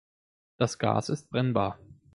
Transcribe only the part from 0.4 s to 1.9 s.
Das Gas ist brennbar.